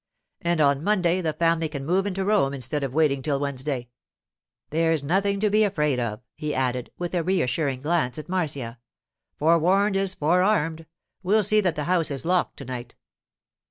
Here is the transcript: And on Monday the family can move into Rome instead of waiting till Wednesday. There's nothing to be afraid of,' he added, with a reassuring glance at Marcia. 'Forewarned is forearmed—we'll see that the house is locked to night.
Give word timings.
And 0.41 0.59
on 0.61 0.83
Monday 0.83 1.21
the 1.21 1.31
family 1.31 1.69
can 1.69 1.85
move 1.85 2.07
into 2.07 2.25
Rome 2.25 2.55
instead 2.55 2.81
of 2.81 2.91
waiting 2.95 3.21
till 3.21 3.39
Wednesday. 3.39 3.87
There's 4.71 5.03
nothing 5.03 5.39
to 5.41 5.49
be 5.51 5.63
afraid 5.63 5.99
of,' 5.99 6.21
he 6.33 6.55
added, 6.55 6.91
with 6.97 7.13
a 7.13 7.21
reassuring 7.21 7.83
glance 7.83 8.17
at 8.17 8.27
Marcia. 8.27 8.79
'Forewarned 9.37 9.95
is 9.95 10.15
forearmed—we'll 10.15 11.43
see 11.43 11.61
that 11.61 11.75
the 11.75 11.83
house 11.83 12.09
is 12.09 12.25
locked 12.25 12.57
to 12.57 12.65
night. 12.65 12.95